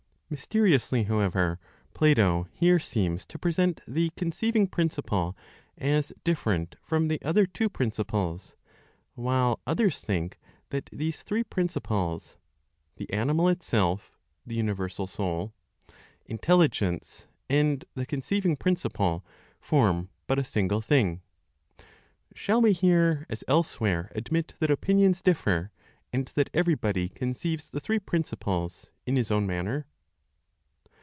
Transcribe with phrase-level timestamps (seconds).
[0.31, 1.59] Mysteriously, however,
[1.93, 5.35] Plato here seems to present the conceiving principle
[5.77, 8.55] as different from the other two principles,
[9.15, 12.37] while others think that these three principles,
[12.95, 14.17] the animal itself
[14.47, 15.51] (the universal Soul),
[16.27, 19.25] Intelligence and the conceiving principle
[19.59, 21.19] form but a single thing.
[22.33, 25.71] Shall we here, as elsewhere, admit that opinions differ,
[26.13, 29.87] and that everybody conceives the three principles in his own manner?